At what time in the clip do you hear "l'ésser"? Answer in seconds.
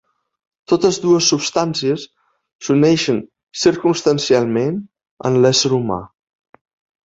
5.45-5.75